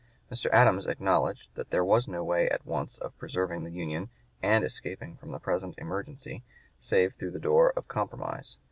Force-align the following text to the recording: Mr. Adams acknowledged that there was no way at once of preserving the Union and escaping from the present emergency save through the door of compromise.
Mr. 0.31 0.49
Adams 0.51 0.87
acknowledged 0.87 1.49
that 1.53 1.69
there 1.69 1.85
was 1.85 2.07
no 2.07 2.23
way 2.23 2.49
at 2.49 2.65
once 2.65 2.97
of 2.97 3.15
preserving 3.19 3.63
the 3.63 3.69
Union 3.69 4.09
and 4.41 4.63
escaping 4.63 5.15
from 5.15 5.29
the 5.29 5.37
present 5.37 5.75
emergency 5.77 6.41
save 6.79 7.13
through 7.13 7.29
the 7.29 7.37
door 7.37 7.69
of 7.77 7.87
compromise. 7.87 8.57